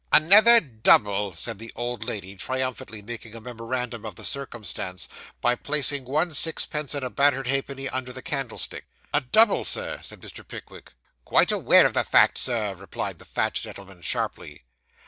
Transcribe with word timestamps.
'Another 0.11 0.59
double,' 0.59 1.31
said 1.33 1.59
the 1.59 1.71
old 1.75 2.03
lady, 2.05 2.35
triumphantly 2.35 3.03
making 3.03 3.35
a 3.35 3.39
memorandum 3.39 4.03
of 4.03 4.15
the 4.15 4.23
circumstance, 4.23 5.07
by 5.41 5.53
placing 5.53 6.05
one 6.05 6.33
sixpence 6.33 6.95
and 6.95 7.03
a 7.05 7.09
battered 7.11 7.45
halfpenny 7.45 7.87
under 7.87 8.11
the 8.11 8.23
candlestick. 8.23 8.87
'A 9.13 9.21
double, 9.31 9.63
sir,' 9.63 9.99
said 10.01 10.19
Mr. 10.21 10.41
Pickwick. 10.47 10.93
'Quite 11.23 11.51
aware 11.51 11.85
of 11.85 11.93
the 11.93 12.03
fact, 12.03 12.39
Sir,' 12.39 12.73
replied 12.73 13.19
the 13.19 13.25
fat 13.25 13.53
gentleman 13.53 14.01
sharply. 14.01 14.63